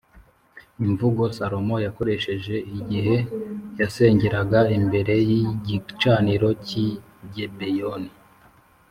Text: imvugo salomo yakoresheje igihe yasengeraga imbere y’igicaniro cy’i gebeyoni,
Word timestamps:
imvugo 0.85 1.23
salomo 1.37 1.75
yakoresheje 1.85 2.55
igihe 2.79 3.15
yasengeraga 3.79 4.59
imbere 4.77 5.13
y’igicaniro 5.29 6.49
cy’i 6.65 6.87
gebeyoni, 7.33 8.11